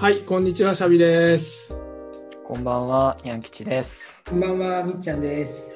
[0.00, 1.76] はい、こんにちは、シャビです。
[2.44, 4.22] こんばんは、にゃんきちです。
[4.30, 5.74] こんばんは、みっちゃんです。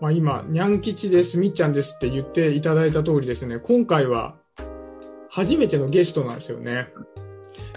[0.00, 4.36] まあ、今、にゃん吉です、みっちゃんですって言っていただいた通りですね、今回は
[5.28, 6.88] 初めてのゲストなんですよね。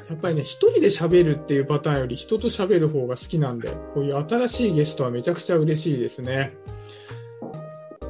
[0.10, 6.56] やっぱりね、一人で喋るっていうパターンより人と喋る方が好きなんで、こういう新しいゲストはめちゃくちゃ嬉しいですね。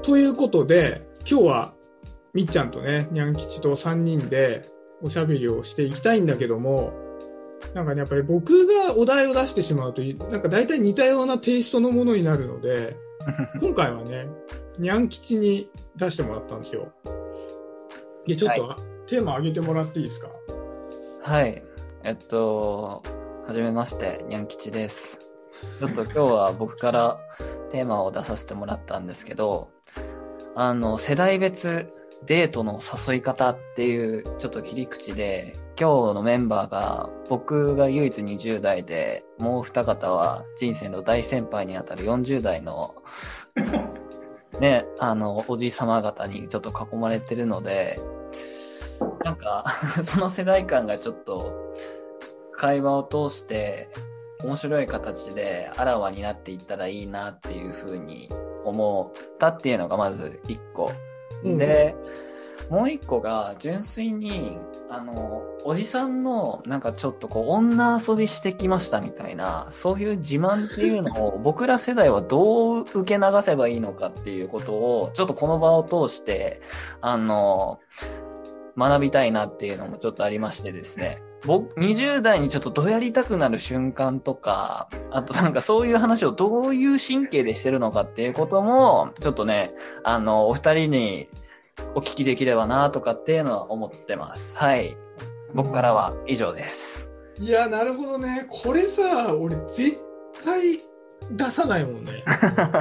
[0.04, 1.74] ということで、今日は
[2.36, 4.70] みっちゃんとね、にゃん吉と3人で
[5.02, 7.07] おしゃべりをしていきたいんだけども、
[7.78, 12.96] なんかね、やっぱり僕がお題を出してしまうと、なんか大体似たようなテイストのものになるので、
[13.62, 14.28] 今回はね、
[14.80, 16.92] にゃん吉に出してもらったんですよ。
[18.26, 20.30] で、ちょっと、テーマ上げてもらっていいですか？
[21.22, 21.62] はい。
[22.04, 23.04] えっと、
[23.48, 25.20] はじめまして、にゃんきちです。
[25.80, 27.20] ちょっと今日は僕から
[27.72, 29.70] テーマを出させてもらったんですけど、
[30.56, 31.86] あの、世代別
[32.26, 42.96] デートの誘い方っていうちょっと切り口で、今日のメンバーが僕が唯一20代で、もう二方は人生の大先輩にあたる40代の
[44.60, 48.00] ね、あの、おじい様方にちょっと囲まれてるので、
[49.24, 49.66] なんか、
[50.04, 51.54] その世代間がちょっと、
[52.54, 53.90] 会話を通して、
[54.44, 58.30] 面白い形であらわになっていったらいいなっていうふうに
[58.66, 60.92] 思ったっていうのがまず一個。
[61.44, 61.96] うんで、
[62.70, 64.58] もう一個が純粋に、
[64.90, 76.62] あの、おじさんのなんかちょっとこう女遊びしてきましたみたいな、そういう自慢っていうのを僕ら世代はどう受け流せばいいのかっていうことを、ちょっとこの場を通して、
[77.02, 77.80] あの、
[78.78, 81.22] 学びたいなっていうのもちょっとありましてですね。
[81.46, 89.72] 僕、20代にちょっとどやりたくなる瞬間とか、あとなんかそういう話をどういう神経でしてるのかっていうことも、ちょっとね、
[90.04, 91.30] あの、お二人に
[91.96, 94.58] お聞きできればなとかっていうのは思ってます。
[94.58, 94.98] はい。
[95.54, 97.12] 僕からは以上です。
[97.40, 98.48] いや、なるほどね。
[98.50, 100.00] これさ、俺絶
[100.44, 100.82] 対
[101.32, 102.24] 出さないもんね。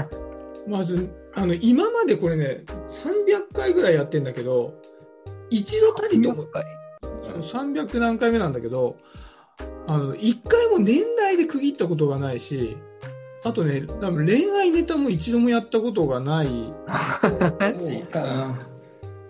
[0.67, 4.75] まず、あの、今までこれね、300回ぐらいやってんだけど、
[5.50, 6.47] 一度たりとも、
[7.43, 8.97] 300何回目なんだけど、
[9.87, 12.77] あの、一回も年代で区切ったことがないし、
[13.45, 16.75] あとね、多分恋愛ネタも一度もやったことがない。
[17.79, 18.57] そうか。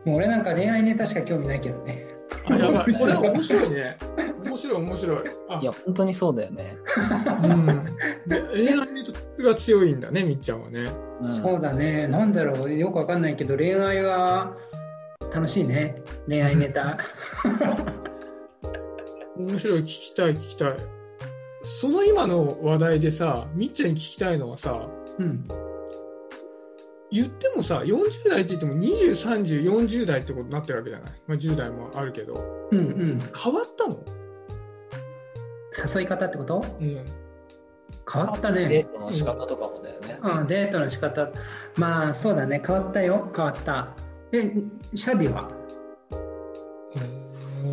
[0.05, 2.06] もう俺なんか恋愛ネタしか興味ないけどね。
[2.49, 2.94] あ、やばい。
[2.94, 3.99] これは面白いね。
[4.44, 5.19] 面白い、面白い。
[5.50, 6.77] あいや、本当にそうだよね。
[7.43, 7.67] うん。
[8.27, 9.03] で恋愛ネ
[9.37, 10.91] タが強いんだね、みっちゃんはね。
[11.21, 12.06] うんそうだね。
[12.09, 12.73] なんだろう。
[12.73, 14.55] よくわかんないけど、恋愛は
[15.36, 16.02] 楽しいね。
[16.26, 16.97] 恋愛ネタ。
[19.36, 20.76] 面白い、聞きたい、聞きたい。
[21.62, 24.88] その今の話題でさ、みっちゃんに聞きたいのはさ、
[25.19, 25.46] うん。
[27.10, 31.10] 言ってもさ、40代って言っても20、30、40代ってことになってるわけじゃない？
[31.26, 32.42] まあ、10代もあるけど。
[32.72, 33.19] うんうん。
[33.36, 33.98] 変わったの？
[35.94, 36.64] 誘い方ってこと？
[36.80, 37.04] うん。
[38.10, 38.84] 変わったデーね。
[38.91, 40.19] トの仕方とかもだよね。
[40.22, 41.28] うん、デートの仕方。
[41.76, 42.62] まあ、そうだね。
[42.66, 43.30] 変わったよ。
[43.36, 43.88] 変わった。
[44.38, 45.50] え、シャビは？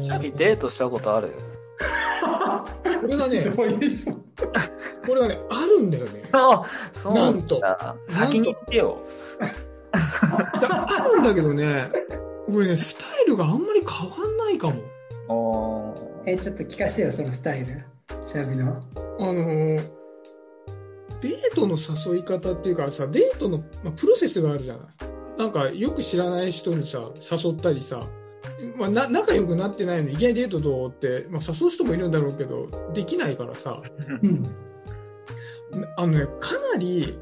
[0.05, 1.31] シャビデートしたことある？
[3.01, 6.29] これがね、これがね、あるんだよね。
[6.33, 6.63] あ、
[6.93, 7.95] そうなんとだ。
[8.07, 8.99] 先に言ってよ。
[10.61, 11.91] だあるんだけどね、
[12.51, 14.69] これね、スタイルがあんまり変わんないか
[15.27, 16.23] も。
[16.25, 17.83] え、ちょっと聞かせてよ、そのスタイル。
[18.25, 18.81] シャビの。
[19.19, 20.03] あのー
[21.21, 24.87] デートの誘い方っていうかさ、デートの、まあ、プロセスがあるじゃない。
[25.37, 28.07] なんか、よく知らない人にさ、誘ったりさ、
[28.75, 33.81] まあ、な仲良くなってないのに、いきなりデートどうって、まあ、誘う人もいるんだろうけど、できないからさ、
[34.21, 34.43] うん。
[35.97, 37.17] あのね、かなり、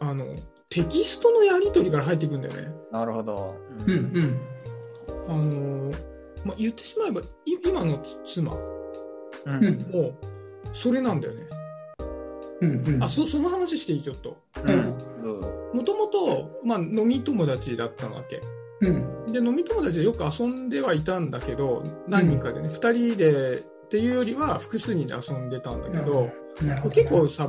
[0.00, 0.26] あの、
[0.68, 2.72] テキストのやり取りから入っていくんだよね。
[2.92, 3.56] なるほど。
[3.86, 4.40] うんうん。
[5.28, 6.10] あのー
[6.44, 8.58] まあ、言ってしまえば、い今の妻う。
[9.46, 9.90] うんん。
[9.90, 10.18] も、
[10.72, 11.46] それなんだよね。
[12.60, 13.02] うんうん。
[13.02, 14.36] あ、そ、その話していい、ちょっと。
[14.64, 14.94] うん。
[15.72, 18.40] もともと、まあ、飲み友達だったわけ。
[18.80, 19.32] うん。
[19.32, 26.30] で、飲み友達でよく遊んではいたんだけど、何人かでね、二、人でっていうよりは複数人で遊んでたんだけど、
[26.84, 26.90] ど。
[26.90, 27.48] 結構さ、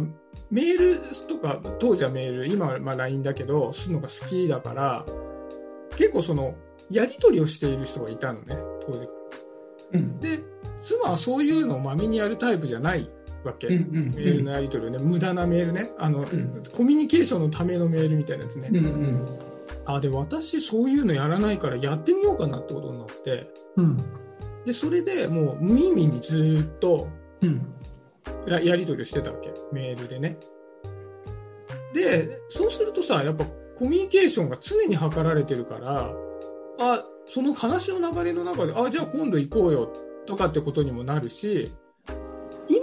[0.50, 5.06] メールとか、当時はメール、今はまあ LINE だけど、するのが好きだから、
[5.98, 6.56] 結構その、
[6.90, 9.08] やり取りをしている人がいたのね、当時。
[9.94, 10.20] うん。
[10.20, 10.40] で、
[10.80, 13.10] 妻はそういうのをまめにやるタイプじゃない
[13.44, 13.68] わけ。
[13.68, 16.26] うんうんメールのやり取りをね、無駄なメールね、あの、ん。
[16.72, 18.70] コミュニケーションのためのメールみたいなやつね。
[18.72, 19.40] うんうん。
[19.86, 23.98] あ、で、私そういうのやらないからやってみようかなってことになって、うん。
[24.66, 27.08] で、それでもう無意味にずーっと
[27.42, 27.62] うん。
[28.48, 30.38] ややり取りをしてたわけ、メールでね。
[31.94, 33.46] で、そうするとさ、やっぱ
[33.78, 36.12] コミュニケーションが常に図られてるから、
[36.80, 39.92] あ、その話の流れの中で、あ、じゃあ今度行こうよ
[40.26, 41.72] とかってことにもなるし、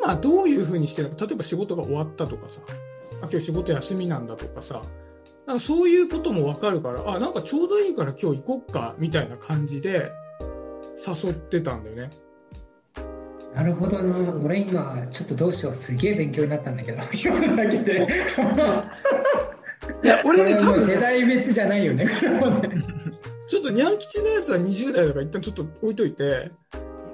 [0.03, 1.17] 今どういうふうにしてるの？
[1.17, 2.61] か、例えば仕事が終わったとかさ、
[3.23, 4.83] あ今日仕事休みなんだとかさ、
[5.47, 10.13] なんかそういうこともわかるから、あ、なんかちょうどいいから今日行こっか、みたいな感じで
[11.07, 12.11] 誘ってたんだよね。
[13.55, 14.33] なるほどな。
[14.45, 15.75] 俺今、ちょっとどうしよう。
[15.75, 18.07] すげえ勉強になったんだけど、 今のだけで。
[20.05, 22.07] いや、俺ね、多分ね、世代別じゃないよね
[23.49, 26.51] ちょっとニャン吉のやつは20代だから一旦ちょっと置いといて、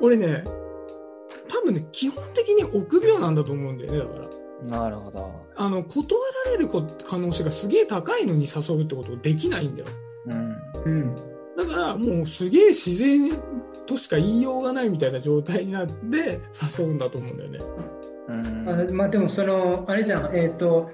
[0.00, 0.42] 俺ね、
[1.54, 4.28] 多分ね、基本的に臆病なんだと思うんだよね、だから。
[4.80, 5.46] なるほど。
[5.56, 9.88] あの、断られるこ可能性がすげえ高いのに誘うってことできないんだよ。
[10.26, 10.56] うん。
[10.84, 11.14] うん。
[11.56, 13.30] だから、もうすげえ自然
[13.86, 16.40] としか言いようがないみたいな状態になって
[16.78, 17.58] 誘うんだと思うんだよね。
[18.28, 18.68] うん。
[18.68, 20.90] あまあでもそのあれじゃんえっ、と、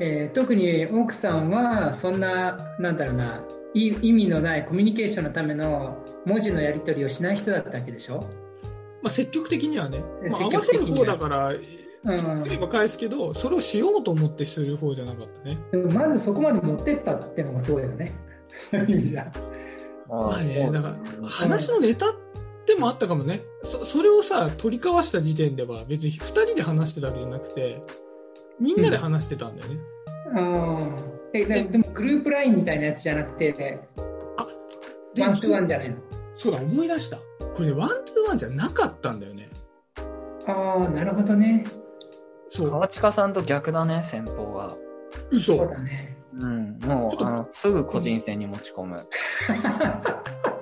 [0.00, 8.24] えー特に奥さんはそんななんだろうない意味のないコミュニケーションのための文字のやり取りをしない人だったわけでしょ、
[9.02, 12.44] まあ、積極的にはね、まあ、合わせる方だから、うん。
[12.44, 15.58] 来れば返すけど、それをしようと思ってする方じゃなかったね。
[15.70, 18.12] でもまずそこまで持ってったっていうのがすごいよね。
[18.70, 19.30] そういう意味じゃ。
[20.08, 22.06] まあね、だからうん話のネタ
[22.66, 23.42] でもあったかもね。
[23.64, 27.82] そそれをさ、取り交わした時点では別に2人で話してたわけじゃなくて、
[28.58, 29.78] みんなで話してたんだよね。
[30.34, 30.96] うん。
[31.32, 33.80] えででもグループラインみたいなやつじゃなくてで
[35.18, 35.96] one to one じゃないの？
[36.40, 37.18] そうだ、思い出した。
[37.18, 39.50] これね、 one to one じゃなかったんだよね。
[40.46, 41.66] ああなるほどね
[42.48, 42.70] そう。
[42.70, 44.74] 川近さんと逆だね、先方が。
[45.30, 45.58] 嘘。
[45.58, 46.78] そうだねうん。
[46.78, 49.06] もう、あの、すぐ個人戦に持ち込む。
[49.52, 50.02] あ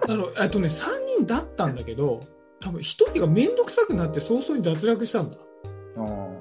[0.08, 2.22] の、えっとね、3人だったんだけど、
[2.60, 5.36] 多分1人がめんどくさくなって早々に脱落したんだ。
[5.96, 6.38] うん。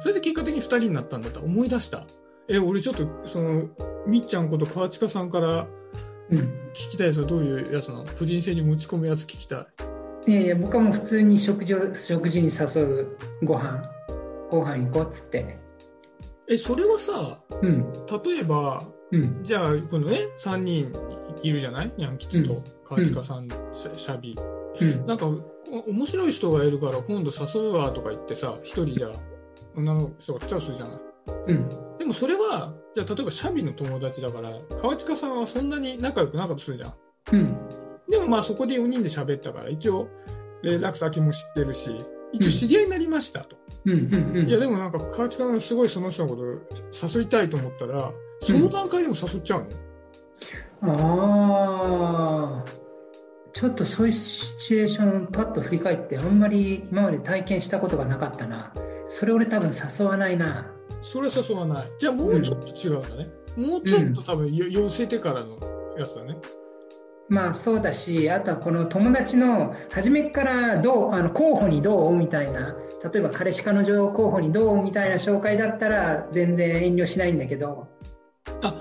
[0.00, 2.06] それで結果的に2人になったんだった思い出した。
[2.48, 3.68] え、俺ちょっと、その、
[4.08, 5.68] みっちゃんこと川近さんから
[6.30, 6.38] うん。
[6.38, 8.04] 聞きたいやつはどういうやつなの？
[8.04, 9.68] 個人戦に持ち込むやつ聞きた
[10.26, 10.30] い。
[10.32, 13.82] いやいや僕はもう普通に食事を食事に誘うご飯。
[14.50, 15.58] ご飯行こうっつって。
[16.48, 17.92] え、それはさ、うん。
[18.24, 19.42] 例えば、うん。
[19.42, 20.92] じゃあ、このね、3人
[21.42, 21.92] いるじゃない？
[21.96, 24.36] ニャン吉と川近さん、シャシャビ。
[24.80, 25.06] うん。
[25.06, 29.08] なんか、お面白い人がいるから今度誘うわとか言ってさ、一人じゃ
[29.74, 30.98] 女の人が来たとするじゃない？
[31.48, 31.68] うん。
[31.98, 36.94] でもそれは、じゃあ例えばシャビの友達だから、川近さんはそんなに仲良くなかったとするじゃん。
[37.32, 37.56] うん。
[38.08, 40.08] でもまあそこで4人で喋ったから、一応
[40.62, 41.90] 連絡先も知ってるし、
[42.32, 43.56] 一応知り合いになりましたと。
[43.84, 44.48] うんうんうん。
[44.48, 46.42] いやでもなんか川近さんがすごいその人のこと
[47.16, 48.12] 誘いたいと思ったら、
[48.42, 49.66] その段階でも誘っちゃう
[50.86, 52.70] の、ああ
[53.52, 58.72] ちょっとそういうシチュエーションパッと振り返ってあんまり今まで体験したことがなかったな。
[59.08, 60.73] それ俺多分誘わないな
[61.04, 61.90] それは誘わない。
[61.98, 63.28] じゃあもうちょっと違うんだね。
[63.56, 65.58] もうちょっと多分よ寄せてからの
[65.98, 66.36] やつだね。
[67.28, 77.88] まあそうだしあとはこの友達の初めからどうあの候補にどうみたいな例えば彼氏彼女候補にどうみたいな紹介だったら全然遠慮しないんだけど
[78.60, 78.76] なる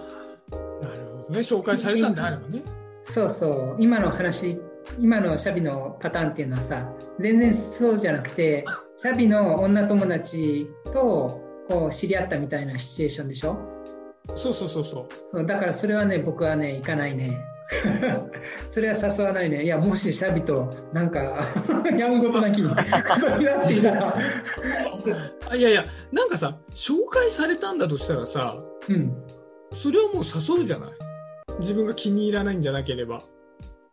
[0.49, 1.39] ほどね。
[1.39, 2.63] 紹介されたんであればね。
[3.03, 4.59] そうそう今の話
[4.99, 6.89] 今のシャビのパターンっていうのはさ
[7.19, 8.65] 全然そうじゃなくて
[8.97, 13.57] シャビの女友達とこう知り合ったみたいなシチュエーションでしょ？
[14.35, 15.05] そうそうそうそう。
[15.31, 17.39] そうだからそれはね僕はね行かないね。
[18.69, 19.63] それは誘わないね。
[19.63, 21.49] いやもしシャビとなんか
[21.97, 22.69] やんごとな きに
[25.57, 28.57] いやいや、なんかさ、紹介されたんだとしたらさ、
[28.89, 29.13] うん。
[29.71, 30.91] それをもう誘うじゃない？
[31.59, 33.21] 自分が気に入らないんじゃなければ。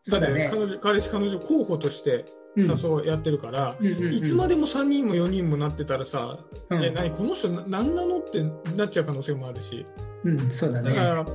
[0.02, 0.48] そうだね。
[0.50, 2.24] 彼女、彼氏、彼女候補として
[2.56, 2.66] うん。
[2.66, 6.38] 誘うやってるから、うんうんうんいつまでも3人も4人もなってたらさ、
[6.70, 6.84] うん。
[6.84, 8.42] え、何この人な何なのって
[8.76, 9.86] なっちゃう可能性もあるし。
[10.24, 10.90] うんそうだね。
[10.90, 11.26] だから、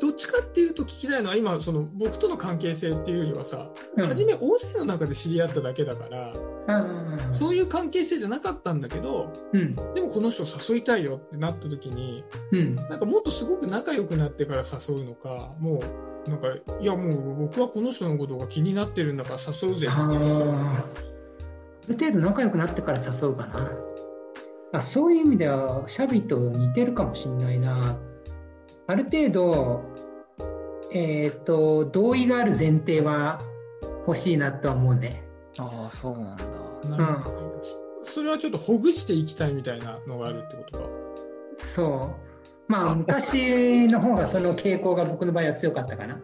[0.00, 4.06] どっちかっていうと聞きたいのは、今、その僕との関係性っていうよりはさ、うん。
[4.06, 6.32] 初め大勢の中で知り合っただけだから、
[6.68, 9.74] ああそういう関係性じゃなかったんだけど、うん。
[9.94, 12.76] でもこの人誘いたいよってなった時に、うん。
[12.76, 16.48] なんかもっとすごく仲良くなってから誘うのか、もう、なんか、
[16.80, 20.52] いやもう僕はこの人のことが気になってるんだから誘うぜっつって誘う。
[20.54, 20.84] あ
[21.88, 23.72] る程度仲良くなってから誘うかな
[24.72, 27.98] あそういう意味ではシャビと似てるかもしれないな
[28.86, 29.82] ある程度
[30.92, 33.40] えっ、と同意がある前提は
[34.06, 35.24] 欲しいなとは思うね
[35.58, 36.44] ああ、そうなんだ。
[36.88, 37.52] なるほど
[38.04, 40.84] それはちょっとほぐしていきたいみたいなのがあるってことか。
[41.58, 42.31] そう
[42.72, 46.18] まあ昔の方がその傾向が僕の場合は強かったかな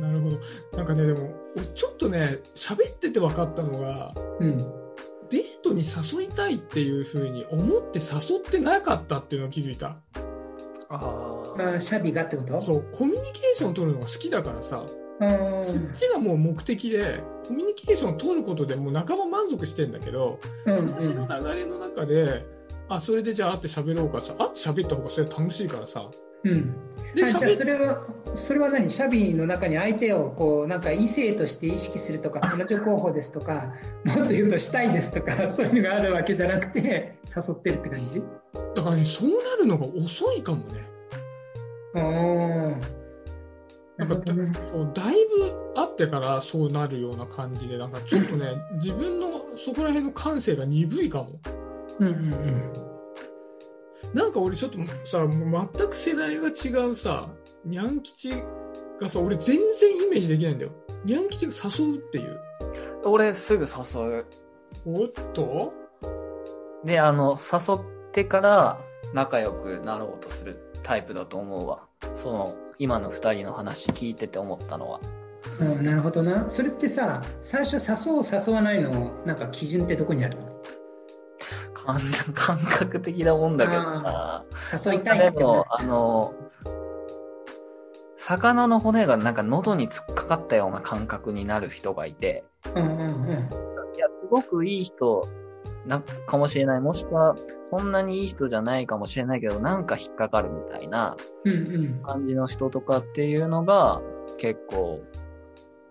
[0.00, 0.40] なるほど。
[0.76, 4.58] なんかね、でも、俺ちょっとね、喋ってて分かったのが、うん
[5.28, 9.96] デートに誘いたいっていうふうに思って誘ってなかったっていうのを気づいた。
[10.88, 11.54] ああ。
[11.56, 12.60] まあシャビがってこと？
[12.60, 14.86] そう、コミュニケーションを取るのが好きだからさ、
[15.20, 22.44] うんそっちがもう目的で、コミュニケーションを取ることでもう仲間満足してんだけど、うん話の流れの中で、
[22.88, 26.08] あ、それでじゃあ会って喋ろうかさ、会って喋った方がそれは楽しいからさ。
[26.44, 26.76] うん
[27.14, 28.90] で、あじゃあ喋それはそれは何？
[28.90, 33.72] シャビの中に相手をこうなんか異性として意識するとか彼女候補ですとか
[34.04, 38.22] もっと言うとしたいですとか そういうのがあるわけじゃなくて誘ってるって感じ？
[38.74, 40.86] だからね、そうなるのが遅いかもね。
[41.94, 43.06] おー
[43.96, 51.40] ななんるかねそうだいぶ会ってからそうなるような感じで、なんかちょっとね、 自分のそこら辺の感性が鈍いかも。
[52.00, 52.72] うんうんうん
[54.14, 57.28] なんか俺ちょっとさ、もう全く世代が違うさ、
[57.64, 58.42] ニャン吉
[59.00, 60.70] がさ、俺全然イメージできないんだよ。
[61.04, 62.40] ニャン吉が誘うっていう。
[63.04, 64.26] 俺すぐ誘う。
[64.86, 65.74] おっと？
[66.84, 67.78] で、あの、誘っ
[68.12, 68.80] てから
[69.12, 71.82] 仲良くなろうとするタイプだと思うわ。
[72.14, 75.00] その、今の二人の話聞いてて思ったのは。
[75.58, 76.48] うん、なるほどな。
[76.48, 80.38] それってさ、最初誘う誘わないのなんか基準ってどこにある？
[80.38, 80.45] の
[81.86, 82.00] 感
[82.34, 84.44] 感覚的なもんだけどな。
[84.72, 86.34] 誘いたいってでも、あの、
[88.16, 93.48] 魚の骨がなんか喉に突っかかったような感覚になる人がいて、うんうんうん。
[93.94, 95.28] いや、すごくいい人
[95.86, 96.80] な、かもしれない。
[96.80, 102.02] もしくは、そんなにいい人じゃないかもしれないけど、なんか引っかかるみたいなうんうん。
[102.02, 104.00] 感じの人とかっていうのが
[104.38, 105.00] 結構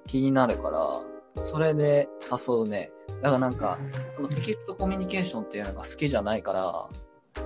[0.08, 1.02] 気になるから、
[1.42, 2.92] それで誘うね。
[3.22, 3.78] だからなんか、
[4.16, 7.42] このテキストコミュニケーションっていうのが好きじゃないから、だ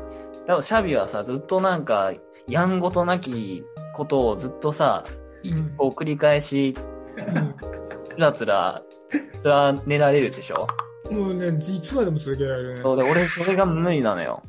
[0.48, 2.12] からシャビはさ、ずっとなんか、
[2.48, 3.64] やんごとなき
[3.96, 5.04] ことをずっとさ、
[5.44, 6.74] うんこう繰り返し、
[8.10, 8.84] つらつら、
[9.42, 10.68] つらねられるでしょ？
[11.12, 12.82] もうね、いつまでも続けられるね。
[12.82, 14.44] そうで、俺、それが無理なのよ。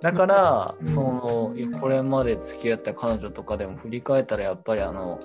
[0.00, 5.18] だから、うんその、これまで付き合った彼女とかでも振り返ったら、やっぱりあの、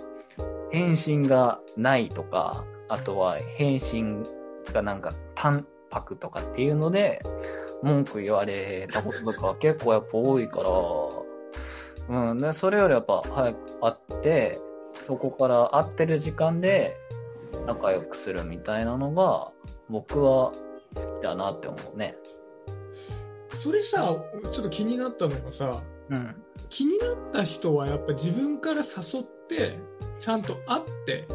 [0.71, 4.25] 返信がないとか、あとは返信
[4.73, 7.21] がなんか淡白とかっていうので、
[7.81, 10.61] 文句言われたこととか結構やっぱ多いか
[12.09, 14.59] ら、うん、でそれよりやっぱ早く会って、
[15.03, 16.97] そこから会ってる時間で
[17.65, 19.51] 仲良くするみたいなのが、
[19.89, 20.51] 僕は
[20.95, 22.15] 好きだなって思うね。
[23.63, 24.15] それさ、
[24.51, 26.35] ちょっと気になったのがさ、うん。
[26.69, 29.79] 気になった人はやっぱ自分から誘って、
[30.17, 31.27] ちゃんと会って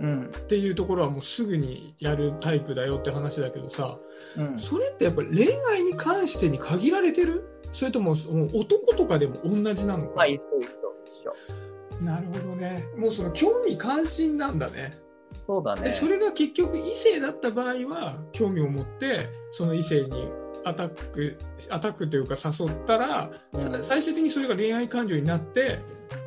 [0.00, 0.26] うん。
[0.26, 3.98] っていうところはもうすぐにやるタイプだよって話だけどさ、
[4.36, 4.58] うん。
[4.58, 7.44] それってやっぱ恋愛に関してに限られてる？
[7.72, 10.68] それとももう男とかでも同じなのか、まあ、一緒一緒
[11.04, 12.04] 一緒。
[12.04, 12.84] なるほどね。
[12.96, 14.94] もうその興味関心なんだね。
[15.32, 15.90] でそうだね。
[15.90, 20.28] それが結局異性だった場合は興味を持ってその異性に
[20.64, 21.38] アタック
[21.70, 25.80] アタックというか誘ったら、さうん最終的にそれが恋愛感情になって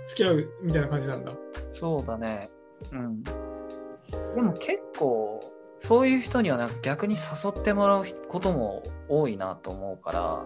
[0.07, 1.33] 付き合うみたいな感じなんだ。
[1.73, 2.49] そうだね。
[2.91, 3.23] うん。
[4.35, 5.41] でも結構、
[5.79, 10.45] そういう人にはなんか逆に誘ってもらうことも多いなと思うから。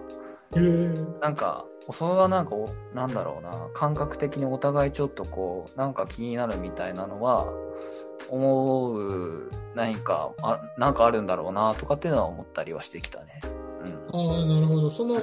[1.21, 7.47] なんか、それはなんかお、なんだろうな、感覚的にお互いちょっとこう、なんか気になるみたいなのは、
[8.29, 13.41] 思う、何か、あ、なんかあるんだろうな、とかっていうのは思ったりはしてきたね。
[14.13, 14.29] うん。
[14.31, 14.89] ああなるほど。
[14.89, 15.21] そのうん。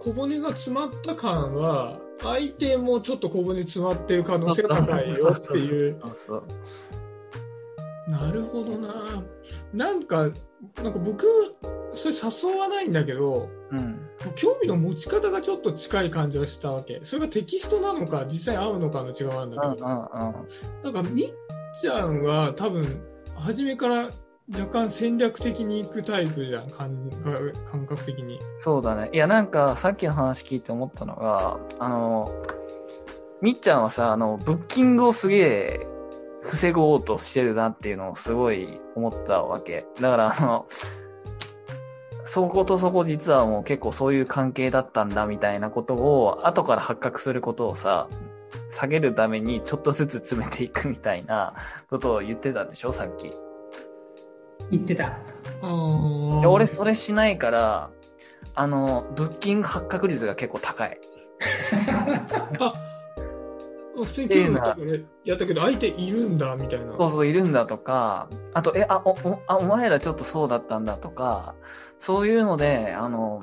[0.00, 6.00] 小骨が詰まった感は相手もちょっと小骨詰まってる可能性が高いよっていう。
[6.00, 6.44] そうそう。
[8.08, 9.22] なるほどな。
[9.72, 10.30] なんか
[10.82, 11.26] なんか僕
[11.94, 13.48] それ誘わないんだけど。
[13.70, 14.00] うん。
[14.34, 17.00] 興味の持ち方がちょっと近い感じはしたわけ。
[17.04, 19.86] それがテキストなのか、実際会うのかの違いはあるんだうんけど。
[20.92, 21.28] なんかみっ
[21.80, 23.00] ちゃんは多分、
[23.36, 24.10] 初めから
[24.50, 27.10] 若干戦略的に行くタイプじゃん、感
[27.70, 28.38] 感覚的に。
[28.58, 29.10] そうだね。
[29.12, 32.32] いや、なんか、さっきの話聞いて思ったのが、あの、
[33.42, 35.86] みっちゃんはさ、あの、ブッキングをすげえ
[36.48, 39.86] 防ごうとしてるなっていうのをすごい思ったわけ。
[40.00, 40.66] だから、あの、
[42.24, 48.08] そことそこ実はもう結構そういう関係だったんだみたいなことを、後から発覚することをさ、
[48.70, 51.54] 下げるためにちょっとずつ詰めていくみたいな
[51.88, 53.30] ことを言ってたんでしょ、さっき。
[54.70, 55.18] 言ってた。
[56.46, 57.90] 俺それしないから、
[58.54, 60.98] あの、ブッキング発覚率が結構高い。
[64.02, 66.92] あ普通に興味持って俺やったけど、相手いるんだみたいな。
[66.96, 71.54] そうそう、いるんだとか、あと、え、あ、お、おあお前らちょっとそうだったんだとか、
[71.98, 73.42] そういうので、あの、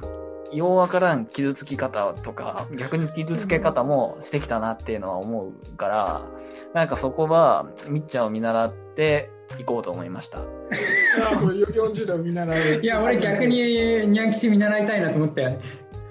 [0.52, 6.22] ようわからん傷つき方とか、逆に傷つけ方もしてきたなっていうのは思うから、
[6.74, 10.40] なんかそこは、みっちゃんを見習っていこうと思いました。
[10.40, 12.82] あこれ40代を見習う。
[12.82, 15.60] いや、俺逆にニャン吉見習いたいなと思って、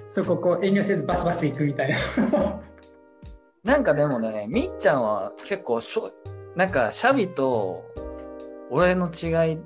[0.07, 2.61] そここう遠慮せずバスバス行くみたいな。
[3.65, 6.13] なんかでもね、みっちゃんは結構しょ、
[6.55, 7.83] なんかシャビと
[8.71, 9.59] 俺の違い、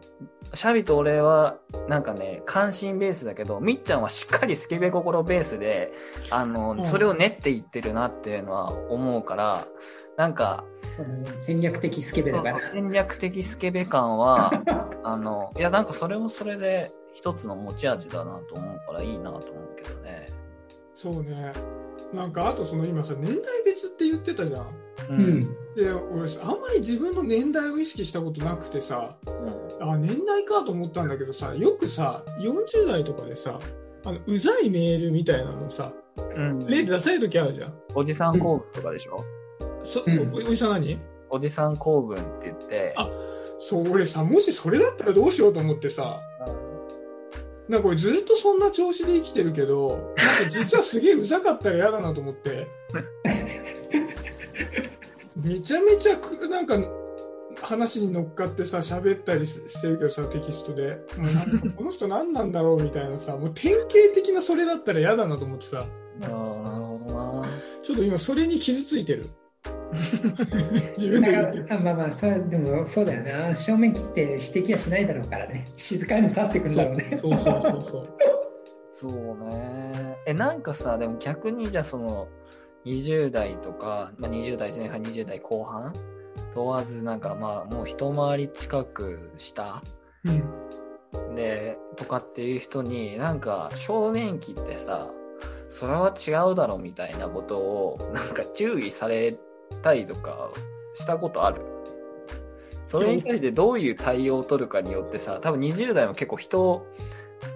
[0.54, 5.92] シャビと俺はなんかね、関心ベースだけど、みっちゃんはしっかりスケベ心ベースで、
[6.30, 9.66] あの、うんそれを練っていってるなっていうのは思うから、
[10.16, 10.64] なんか、
[10.98, 12.60] うん戦略的スケベだから。
[12.72, 14.52] 戦略的スケベ感は、
[15.02, 20.26] あの、いやなんかそれもそれで一つの持ち味だなと思うからいいなと思うけどね。
[20.94, 21.52] そうね。
[22.12, 24.62] なんか、あとその今さ、年代別って言ってたじゃん。
[24.62, 24.66] う
[25.10, 25.40] うん。
[25.76, 29.16] で、俺さ、あんまり自分の年代を意識したことなくてさ、
[29.80, 33.58] あ、年代かと思ったんだけどさ、よくさ、40代とかでさ、
[34.04, 36.66] あの、うざいメールみたいなのさ、うん。
[36.66, 37.74] 例で出されるときあるじゃん。
[37.94, 39.24] おじさん公文とかでしょ、
[39.82, 40.98] そ、うんおおじさん何？
[41.30, 43.08] おじさん公文って言って、あ
[43.60, 46.20] そう、俺さ、もしそれだったらどうしようと思ってさ、
[47.68, 52.66] なんか俺ずっとそんな調子で生きてるけど、なんか実はすげえうざかったら嫌だなと思って。
[55.36, 56.78] めちゃめちゃく、なんか、
[57.62, 60.98] 話に乗っかってさ、喋ったりしてるけどさ、テキストで。
[61.16, 65.86] もうなんかこの人何なんだろうみたいなさ、もう典型的なそれだったら嫌だなと思ってさ、
[66.22, 67.48] ああ、なるほどな。
[67.82, 69.26] ちょっと今それに傷ついてる。
[70.96, 78.08] 自分でまあまあそうでもそうだよな正面切って指摘はしないだろうからね 静かに去ってくんだろうねそうそうそうそう。
[78.92, 80.16] そうね。
[80.26, 82.26] え、なんかさ、でも逆にじゃあその、
[82.84, 85.92] 20代とか、まあ、20代前半、20代後半
[86.54, 89.82] 問わずなんかまあもう一回り近くした
[90.24, 90.30] う
[91.30, 91.34] ん。
[91.36, 95.08] で、とかっていう人になんか正面切ってさ、
[95.68, 99.38] それは違うだろみたいなことをなんか注意され
[99.82, 100.50] たりとか
[100.94, 101.62] したことある？
[102.86, 106.86] それに対してどういう対応を取るかによってさ、多分20代も結構人を、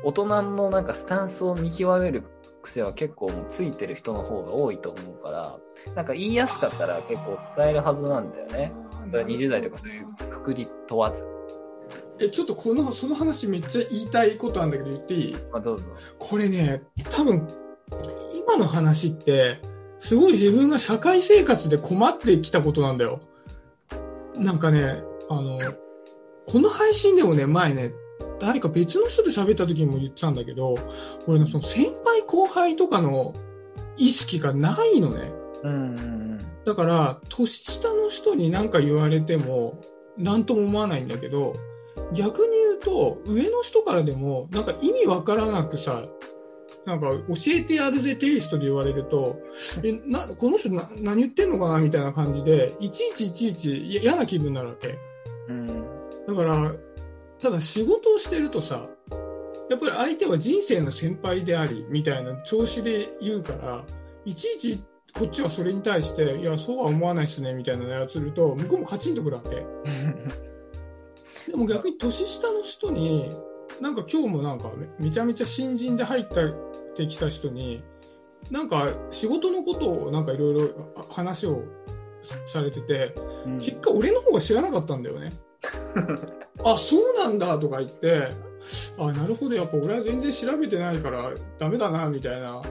[0.04, 2.24] 大人のなんかスタンスを見極める
[2.60, 5.58] 癖は結構もうついてる人の方が多いと思うから、
[5.94, 8.72] なんか言いやすかったら結構伝えるはずなんだよね。
[9.06, 11.24] だから20代とかそういうくくり問わず。
[12.20, 15.36] え、ちょっとこの、その話めっちゃ言いたいことあるんだけど言っていい？
[15.50, 15.86] まあどうぞ。
[16.18, 17.48] これね、多分、
[18.36, 19.58] 今の話って、
[20.02, 23.20] すごい自分が社会生活で困ってきたことなんだよ。
[24.36, 25.60] なんかね、あの、
[26.48, 27.92] この配信でもね、前ね、
[28.40, 30.74] 誰か別の人と喋った時にも言ってたんだけど、
[31.28, 33.32] 俺のその先輩後輩とかの
[33.96, 35.30] 意識がないのね。
[35.62, 39.80] うんうんだから、年下の人に何か言われても、
[40.18, 41.54] 何とも思わないんだけど、
[42.12, 46.06] 逆に言うと、上の人からでも、なんか意味わからなくさ、
[46.84, 49.38] なんか教えてやるぜテイストで言われると、
[49.82, 54.98] え、な、この人な何言ってんのかなみたいな感じで、いちいちいちいち嫌な気分になるわけ。
[55.48, 55.68] うん。
[55.68, 56.26] うん。
[56.26, 56.72] だから、
[57.40, 58.88] ただ仕事をしてるとさ、
[59.70, 63.84] やっぱり相手は人生の先輩であり、みたいな調子で言うから、
[64.24, 69.66] いちいちこっちはそれに対して、いや、そうは思わないっすね、みたいなやつすると、向こうもカチンとくるわけ。
[71.50, 73.30] でも逆に年下の人に、
[73.80, 76.24] なんか今日もなんかめめちゃめちゃ新人で入っ
[76.94, 77.82] てきた人に、
[78.50, 80.70] なんか仕事のことをなんかいろいろ
[81.10, 81.64] 話を
[82.46, 83.14] されてて、
[83.60, 85.32] 結果俺の方が知らなかったんだよね。
[86.64, 88.30] あ、そうなんだとか言って、
[88.98, 92.62] あ、なるほど、やっぱ俺は全然調べてないからダメだな、みたいな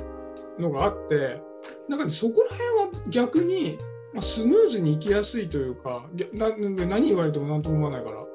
[0.59, 1.41] のがあって、
[1.87, 3.77] なんかね、そこら辺は逆に、
[4.13, 8.25] まあ、スムーズに行きやすいというか、何言われても何とも思わないから。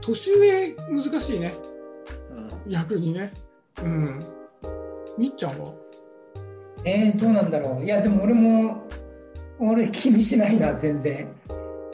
[0.00, 1.54] 年上難しいね、
[2.30, 3.32] うん逆にね。
[3.82, 4.20] うん。
[5.18, 5.72] みっちゃんは？
[6.84, 7.84] えー、どうなんだろう。
[7.84, 8.86] いやでも俺も
[9.58, 11.28] 俺気にしないな全然。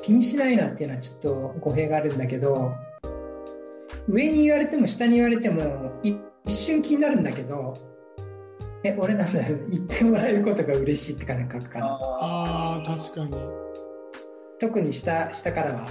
[0.02, 2.72] 気にしないなっていうのはちょっと語弊があるんだけど
[4.08, 6.14] 上に言われても下に言われてもい
[6.46, 7.76] 一瞬気になるんだけど
[8.82, 11.86] え俺なんだろう言ってもらえることが嬉しいって感覚かな。
[11.86, 13.36] ああ、確かに。
[14.58, 15.86] 特に下下からは。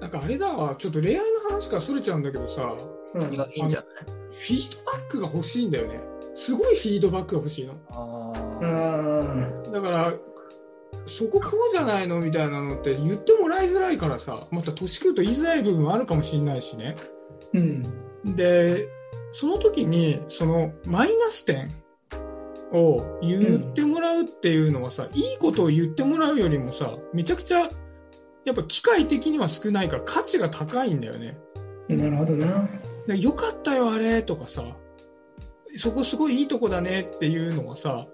[0.00, 2.76] なんかあれだわ、ちょっと恋愛の話からそれちゃうんだけどさ、
[3.14, 6.00] うんいやいいんじゃないフィードバックが欲しいんだよね。
[6.34, 7.74] すごいフィードバックが欲しいの。
[7.90, 10.12] あうーんだから、
[11.06, 16.96] そここうじゃないのみたいなのって言ってもらいづらいからさ、また年食うと言いづらい部分もあるかもしれないしね。
[17.54, 17.82] うん
[18.24, 18.88] で、
[19.32, 21.70] その時に、そのマイナス点
[22.72, 27.68] を言ってもらうっていうのはさ、いいことを言ってもらうよりもさ、めちゃくちゃ、
[28.44, 31.38] やっぱ機械的には少ないから価値が高いんだよね。
[31.88, 32.68] なるほどなで
[33.16, 34.76] よかったよ、あれとかさ、
[35.76, 38.06] そこすごいいいとこだねっていうのはさ、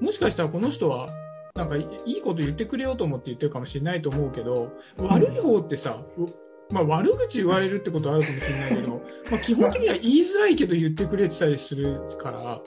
[0.00, 1.08] もしかしたらこの人は、
[1.54, 6.26] なんかいいいこと言ってくれようと思って言ってるかもしれないと思うけど、悪い方ってさ、う
[6.72, 12.60] まあ、悪口言われるってことはあるかもしれないけど、 まあ、基本的には言いづらいけど言ってくれてたりするから、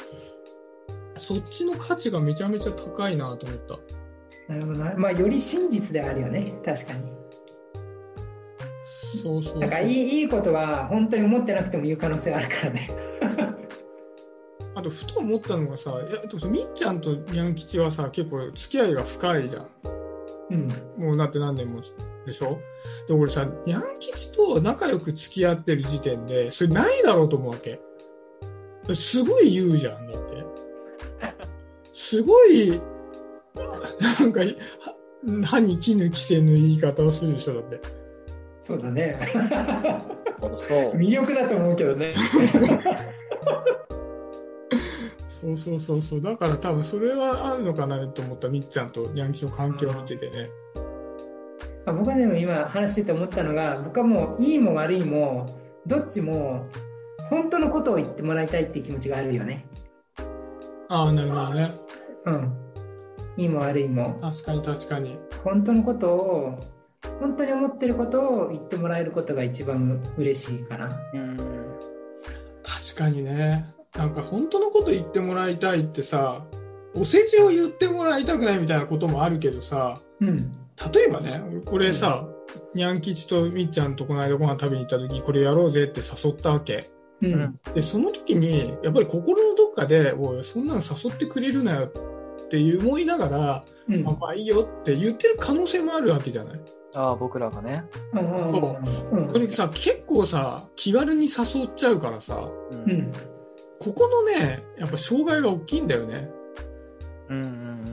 [1.18, 4.54] そっちの価値がめちゃめちゃ高いなと思った。
[4.54, 4.94] なるほどな。
[4.96, 7.19] まあ、より真実であるよね、確かに。
[9.18, 9.60] そうそうそう。
[9.60, 12.90] なんかいいいいことは本当に思ってなくても言う可能性あるからね。
[14.76, 19.68] あと、ふと思ったのがさ、いやみっちゃんとにゃん吉はさ、結構付き合いが深いじゃん。
[20.52, 20.68] うん。
[20.98, 21.82] もうなって何年も
[22.26, 22.60] でしょ？
[23.08, 27.80] で、俺さ、にゃん吉と仲良く付き合ってる時点で、それないだろうと思うわけ。
[28.94, 30.44] すごい言うじゃん、だって。
[31.94, 32.82] すごい、
[34.20, 34.46] なんか、は
[35.46, 37.99] 歯に衣着せぬ言い方をするでしょ、だって。
[38.70, 39.18] そうだね。
[40.58, 40.96] そう。
[40.96, 42.08] 魅力だと思うけどね。
[45.28, 46.22] そうそうそうそう。
[46.22, 50.50] だから多分それはあるのかなと思った、みっちゃんとにゃん吉の関係を見ててね。
[51.88, 55.48] あ僕はでも今話してて思ったのが、僕はもういいも悪いも、
[55.88, 56.68] どっちも
[57.32, 59.66] 本当のことを言ってもらいたいっていう気持ちがあるよね。
[60.90, 61.72] ああ、なるほどね。
[62.26, 62.54] うん。
[63.36, 64.20] いいも悪いも。
[64.22, 65.18] 確かに確かに。
[65.44, 66.60] 本当のことを、
[67.20, 70.98] 本当に思ってることを言ってもらえることが一番嬉しいかな。
[71.14, 71.38] うん。
[72.64, 73.66] 確かにね。
[73.96, 76.46] なんか本当のこと言ってもらいたいってさ、
[76.96, 80.52] お世辞を言ってもらいたくないみたいなこともあるけどさ、うん。
[80.94, 82.28] 例えばね、これさ、
[82.74, 86.90] にゃん吉とみっちゃんとこの間ご飯食べに行った時、これやろうぜって誘ったわけ。
[87.22, 87.34] うん。
[87.34, 94.08] うんで、その時に、やっぱり心のどっかで、おい、そんなの誘ってくれるなよって思いながら、うん。
[94.08, 96.62] あまあいいよって言ってる可能性もあるわけじゃない
[96.96, 97.84] ああ、僕らがね。
[98.14, 98.78] そ
[99.12, 99.28] うん。
[99.28, 102.76] これさ、結構さ、気軽に誘っちゃうからさ、う。
[102.76, 103.12] うんん。
[103.80, 106.30] ここのね、やっぱ障害が大きいんだよね。
[107.30, 107.44] うん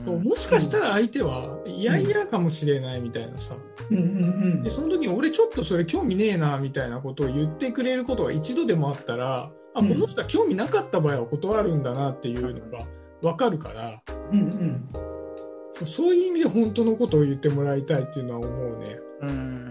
[0.05, 0.23] うんうん。
[0.23, 3.55] もしかしたら相手は嫌々かもしれないみたいなさ。
[3.89, 3.97] うん。
[3.97, 12.85] うんで、その時に俺ちょっとそれ興味ねえなみたいなことを言ってくれることが一度でもあったら、あ、こうんの人は興味なかった場合は断るんだなっていうのが
[13.21, 14.39] わかるから、うん。
[14.39, 14.89] うん。
[15.85, 18.99] そういう意味で本当のことを言ってもらいたいっていうのは思うね。
[19.21, 19.69] うん。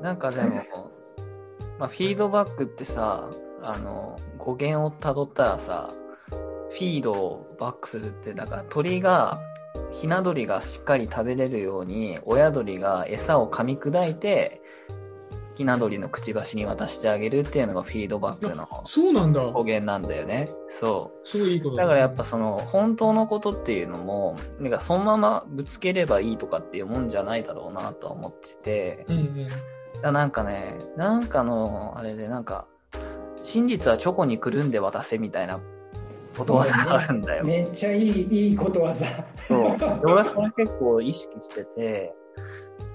[0.00, 0.62] なんかでも、
[1.78, 3.28] まあ、フィードバックってさ、
[3.62, 5.90] あの、語源をたどったらさ、
[6.70, 9.40] フィードをバックするって、だから鳥が、
[9.92, 14.60] ひな鳥がしっかり食べれるように、親鳥が餌を噛み砕いて、
[15.58, 19.40] ひな鳥のくちばしに渡してあげるっていうのがフィードバックのそうなんだ。
[19.40, 20.48] 語源なんだよね。
[20.68, 21.76] そすごいいいことう。
[21.76, 29.48] だからやっぱその、本当のことっていうのも、なんかそのままぶつければいいとかっていうもんじゃないだろうなとは思ってて、うん
[30.04, 30.12] うん。
[30.12, 32.68] なんかね、なんかの、あれで、なんか、
[33.42, 35.58] 真実はチョコにくるんで渡せみたいな
[36.36, 37.44] ことわざがあるんだよ。
[37.44, 39.06] めっちゃいい、いいことわざ。
[39.48, 39.76] そう。
[39.76, 42.14] で俺はそれ結構意識してて、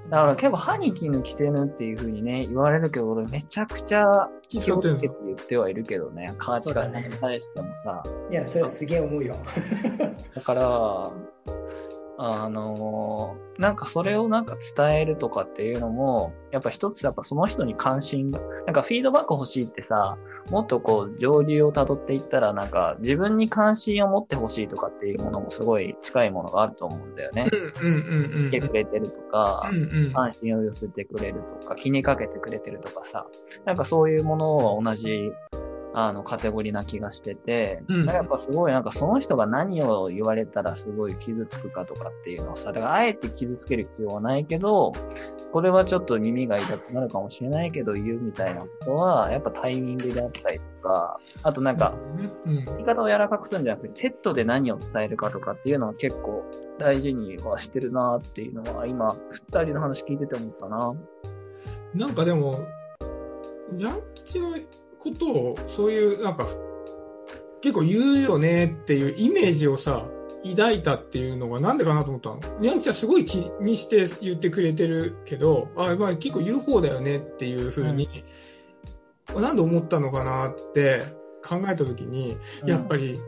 [0.10, 8.04] だから結構歯に衣着せぬっていう風にね、言われるけど、俺めちゃくちゃ気をつけて言ってはいるけどね、価値観に対してもさ。
[8.30, 9.36] いや、それすげえ思うよ。
[10.36, 11.12] だから、
[12.18, 20.18] あのなんかそれをなんか伝えるとかっていうのも、やっぱ一つやっぱその人に関心が、なんかフィードバック欲しいってさ、
[20.50, 27.48] もっとこう上流を辿っていったらなんか自分に関心を持ってほしいとかっていうものもすごい近いものがあると思うんだよね。
[27.82, 28.52] うんうんうんうん。
[28.52, 29.70] 来てくれてるとか。
[30.14, 33.28] 関心を寄せてくれるとか、気にかけてくれてるとかさ、
[33.66, 35.32] なんかそういうものは同じ、
[35.94, 44.92] あの、カテゴリーな気がしてて、うんだからやっぱすごいなんかその人が何を言われたらすごい傷つくかとかっていうのをさ、だからあえて傷つける必要はないけど、
[45.52, 51.94] これはちょっと耳が痛くなるかもしれないけど言うみたいなことは、やっぱタイミングであったりとか、あとなんか、
[52.46, 52.66] うん。
[52.66, 56.44] 言い方を柔らかくするんじゃなくて、セットで何を伝えるかとかっていうのは結構
[56.80, 60.94] 大事にはしてるなっていうのは、今、二人の話聞いてて思ったな。
[61.94, 62.66] なんかでも、
[63.78, 64.56] ヤン吉の
[65.04, 66.48] ことを、そういう、なんか、
[67.62, 70.06] 結構言うよねっていうイメージをさ、
[70.44, 72.40] 抱いたっていうのがなんでかなと思ったの？
[72.62, 78.26] ヤン吉はすごい気にして言ってくれてるけど、あ、まあ結構言う方だよねっていうふうに、
[79.34, 81.04] なんで思ったのかなって
[81.46, 83.22] 考えたときに、やっぱり、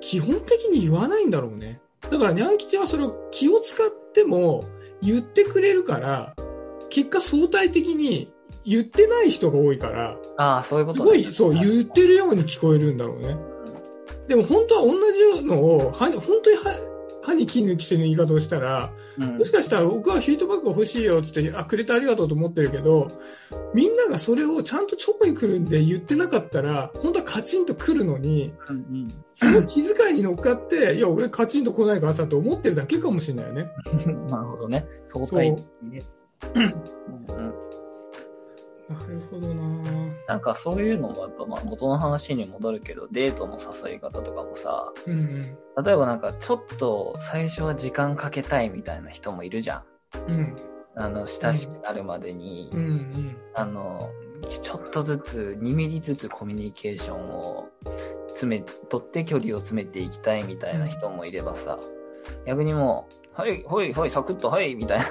[0.00, 1.82] 基本的に言わないんだろうね。
[2.10, 4.64] だから、ニャン吉はそれを気を使っても
[5.02, 6.34] 言ってくれるから、
[6.88, 8.32] 結果相対的に
[8.64, 13.36] 言ってない人が多いから、ああ、そういうことすごい、そう、言ってるように聞こえるんだろうね。
[14.28, 16.70] でも本当は同じのを、は本当に歯
[17.22, 23.08] 歯に金抜きせぬ言い方をしたら、うんもしかしたら僕はフィードバックが欲しいよって言って、あ、くれてありがとうと思ってるけど、
[23.74, 33.68] みんながそれをちゃんとチョコに来るんで言ってなかったら、本当はカチンと来るのに、うんその気遣いに乗っかって、いや、俺カチンと来ないからさと思ってるだけかもしれないよね。
[34.06, 34.26] うん。
[34.26, 34.86] なるほどね。
[35.04, 36.02] 相対的にね。
[38.88, 39.62] なるほどな
[40.28, 45.84] なんかそういうのもやっぱまあ元の話に戻るけど、デートの誘い方とかもさ、うんうん。
[45.84, 49.82] 例えばなんかちょっと最初は時間かけたいみたいな人もいるじゃん。
[50.28, 50.56] うん。
[50.94, 53.36] あの、親しくなるまでに、うんうん。
[53.54, 54.10] あの、
[54.62, 57.68] ちょっとずつ、2ミリずつコミュニケーションを
[58.28, 61.78] 詰め、取って距離を詰めていきたいみたいな人もいればさ、
[62.46, 65.04] 逆にもう、はい、はい、はい、サクッと、はい、みたいな。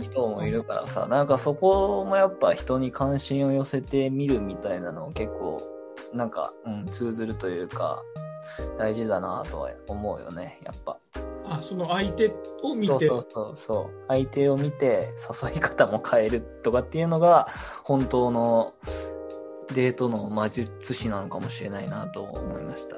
[0.00, 5.62] 人もいるからさ、なんかそこもやっぱ人に関心を寄せてみるみたいなのを結構、
[6.14, 8.02] なんか、うん、通ずるというか、
[8.78, 10.96] 大事だなとは思うよね、やっぱ。
[11.44, 13.08] あ、その相手を見て。
[13.08, 14.04] そうそうそう。
[14.08, 15.12] 相手を見て
[15.42, 17.48] 誘い方も変えるとかっていうのが、
[17.84, 18.72] 本当の
[19.74, 22.96] デートの魔術師なのかもしれないなと思いました。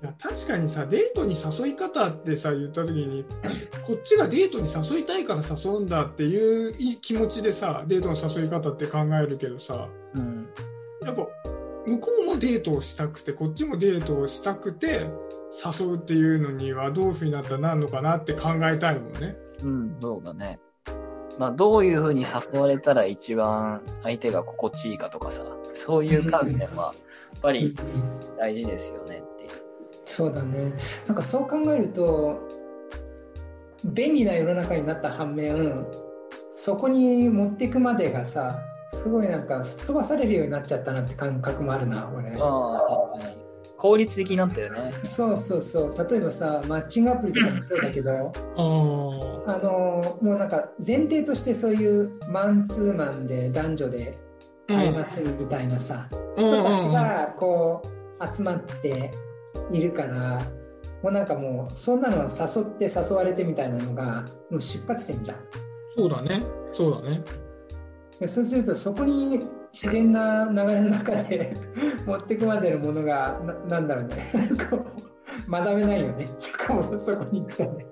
[0.00, 3.24] いや確かにさデートに誘い方ってさ言った時に
[3.84, 10.48] こっちがデートに誘いたいから誘うんだっていう気持ちでさデートの誘い方って考えるけどさうん。
[11.02, 11.26] やっぱ
[11.86, 15.08] 向こうもデートをしたくてこっちもデートをしたくて
[15.80, 19.36] 誘うっていうのにはどういうふうになったらなるのかなって考えたいもんね。
[19.62, 20.60] うん、そうだね。
[21.38, 26.92] まあ、どういう風に誘われたら一番相手が心地いいかとかさ、そういう観点は、
[27.32, 27.76] やっぱり
[28.36, 29.17] 大事ですよね。
[30.08, 30.72] そうだね。
[31.06, 32.38] なんかそう考えると、
[33.84, 35.86] 便利な世の中になった反面、
[36.54, 42.30] そこに持っていくまでがさ、すごいなんかすっ飛ばされるようになっちゃったなって感覚もあるな、俺。
[42.40, 43.36] ああ、確かに。
[43.76, 44.92] 効率的になったよね。
[45.02, 46.08] そうそうそう。
[46.10, 54.18] 例えばさ、マッチングアプリとかもそうだけど、あのもうなんか前提としてそういうマンツーマンで男女で
[54.66, 59.12] 会いますみたいなさ、人たちがこう集まって
[59.70, 60.40] いるから、
[61.02, 65.38] もうなんかもうそんなのは誘って誘われてみたいなのがもう出発点じゃん。
[65.96, 66.42] そうだね
[66.72, 67.22] そうだね。
[68.20, 69.40] でそうするとそこに
[69.72, 71.56] 自然な流れの中で
[72.04, 74.32] 持っていくまでのものがななんだろうね
[75.48, 77.86] 学べないよねそこもそこに行くとね。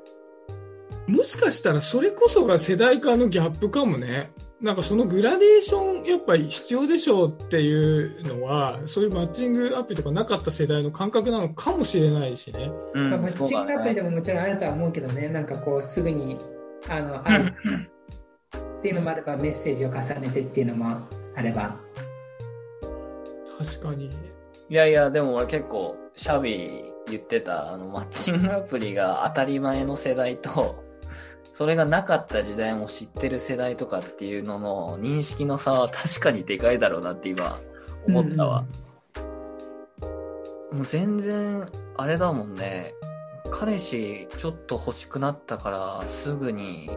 [1.06, 4.32] もしかしたらそれこそが世代間のギャップかもね。
[4.60, 12.70] なんかそのグラデーションやっぱり必要でしょうっていうのはそういうマッチングアプリとかなかった世代の感覚なのかもしれないしね。
[12.94, 14.10] うんまあマッチングアプリでも。
[14.10, 16.38] ももちろんあるとは思うけどね、なんかこうすぐに
[16.88, 21.00] あの会うっていうのもあれば、メッセージを重ねてっていうのも
[21.34, 21.76] あれば、
[23.58, 24.10] 確かに。
[24.68, 30.84] いやいや、でも俺結構、シャビ言ってた、あの、マッチングアプリが当たり前の世代と、
[31.56, 37.62] それがなかった時代も知ってる世代とかっていうのの認識の差は確かにでかいだろうなって今
[38.06, 38.66] 思ったわ。
[40.70, 41.66] もう全然、
[41.96, 42.92] あれだもんね。
[43.50, 46.90] 彼氏ちょっと欲しくなったからすぐに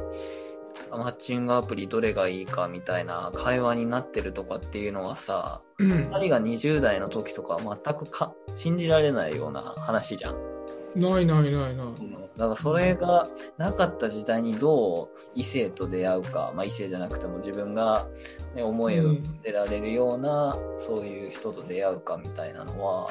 [0.91, 5.89] マッチングアプリどれがいいかみたいな会話になってるとかっていうのはさ、うん。
[5.89, 10.58] 二人が20代の時とかは全くか信じられないような話じゃん。
[10.95, 11.93] ないないないない。
[12.37, 18.07] だからそれがなかった時代にどう異性と出会うか、まあ異性じゃなくても自分が、
[18.55, 23.09] ね、思いを出られるような、そういう人と出会うかみたいなのは、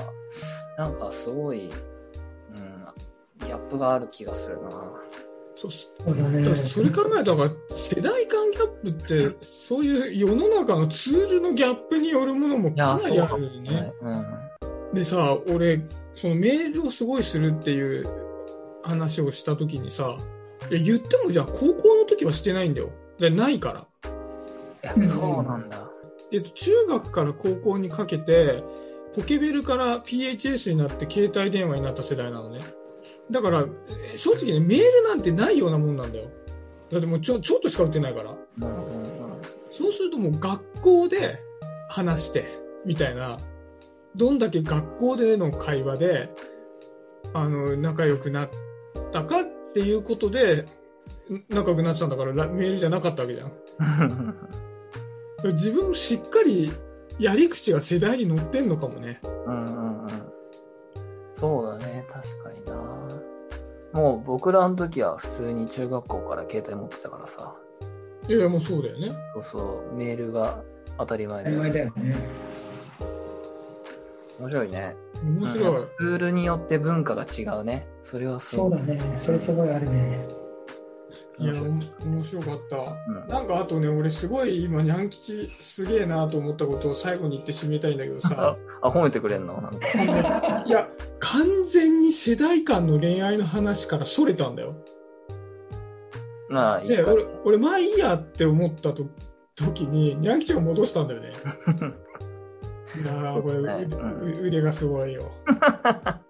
[0.76, 4.70] なんかすごい、うん、ギャップがある気がするな。
[5.60, 8.92] そうそうだねだからそれ考えたら世代間ギャップっ
[9.32, 13.92] てそういう世の中のツールのギャップによるものもかなりあるよね。
[14.00, 14.94] うん。
[14.94, 15.82] でさ俺
[16.20, 18.07] そのメールをすごいするっていう
[18.83, 20.16] 話をした時にさ
[20.70, 22.90] 言ってもじゃあ高校の時はしてないんだよ。
[23.18, 23.87] でないか
[24.83, 24.94] ら。
[25.07, 25.88] そうなんだ。
[26.33, 28.62] えっと、中学から高校にかけて
[29.14, 32.61] ポケベルから PHS になって携帯電話になった世代なのね
[33.31, 36.28] だからえー正直ねメールなんてないようなもんなんだよ
[36.90, 38.35] だってもうちょちょっとしか打ってないから。
[39.70, 41.38] そうするともう学校で
[41.88, 42.46] 話して
[42.85, 43.38] みたいな
[44.18, 46.31] どんだけ学校での会話で
[47.33, 48.50] あの仲良くなっ
[49.12, 50.66] たかっていうことで
[51.31, 53.52] ん仲良くなってたんだからラメールじゃなかったわけじゃん
[55.54, 56.72] 自分もしっかり
[57.18, 59.20] やり口が世代に乗ってんのかもね。
[59.24, 60.09] うんうんうん。
[61.35, 62.74] そうだね、確かにな。
[63.92, 67.57] もう僕らの時は普通に中学校から携帯持ってたからさ。
[68.28, 69.11] いやいや、もうそうだよね。
[69.35, 69.59] そうそ
[69.92, 70.62] う、メールが
[70.96, 71.61] 当たり前で当たり。
[71.61, 72.47] 前だよね。
[74.38, 74.96] 面白いね。
[75.22, 75.77] 面白い。
[75.77, 77.87] うんツールによって文化が違うね。
[78.03, 78.70] それはすごい。
[78.70, 79.12] そうだね。
[79.16, 80.27] それすごいあるね。
[81.40, 82.77] いや、面白かった。
[82.77, 89.61] うんなんかあとね、俺すごい今、ニャン吉すげえなと思ったことを最後に言って締めたいんだけどさ、 あ、褒めてくれんの？
[89.61, 90.64] なんか。
[90.66, 90.88] いや、
[91.20, 94.74] 完全に世代間の恋愛の話からそれたんだよ。
[96.48, 97.12] まあ、いいで、か。
[97.12, 99.07] 俺、俺、まあいいやって思ったと
[99.55, 101.33] 時に、ニャン吉が戻したんだよね。
[102.96, 103.87] いやーこれ、ね
[104.40, 105.31] う腕がすごいよ。
[105.46, 106.20] あ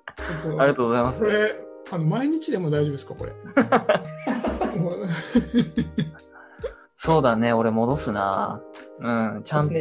[0.49, 1.27] りがとうございますこ。
[1.27, 1.55] れ、
[1.93, 3.33] あの、毎日でも大丈夫ですか、これ？
[6.97, 8.61] そうだね、俺戻すな。
[9.01, 9.75] うん、ちゃんと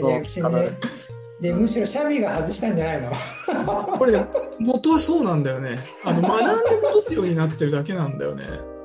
[1.42, 3.12] でむしろシャビが外したんじゃないの？
[3.98, 4.26] これね、
[4.60, 5.80] 元はそうなんだよね。
[6.04, 8.46] あの、学んで戻すようになってるだけなんだよね。
[8.46, 8.78] うん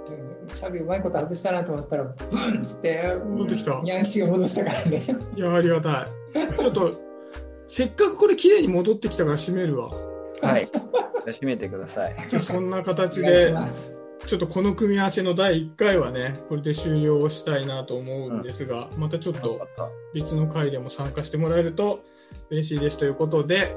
[0.54, 2.12] シャビうまいこと外したなと思ったら、ブン
[2.60, 5.06] っつって、戻ってきたニャン吉が戻したからね。
[5.34, 6.06] いや、ありがたい。
[6.60, 6.92] ちょっと、
[7.72, 9.88] せっかくこれ綺麗に戻ってきたから閉めるわ。
[10.42, 10.68] はい。
[10.70, 10.82] じゃ
[11.28, 12.14] あ閉めてください。
[12.28, 13.50] じゃあこんなお形で。
[14.26, 19.66] ちょっとこの組み合わせの第1回はね、これで終了したいなと思うんですが、またちょっと
[20.12, 22.00] 別の回でも参加してもらえると
[22.50, 23.74] 嬉しいですということで、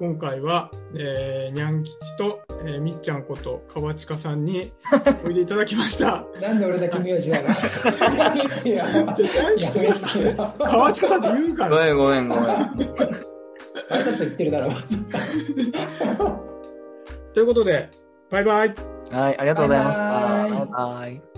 [0.00, 4.72] 今回は、えー、にゃん吉と、えーみっちゃんこと川近さんに
[5.26, 6.24] おいでいただきました。
[6.40, 7.48] なんで俺だけ名字なの？
[7.52, 12.46] じゃあ、にゃ川近さんって言うからごめんごめんごめん。
[12.46, 12.74] あ
[13.98, 14.70] れだと言ってるだろう。
[17.34, 17.90] ということで、
[18.30, 18.74] バイバイ。
[19.10, 20.02] はい、ありがとうございました。
[20.02, 20.66] バイバイバイ
[21.02, 21.29] バイ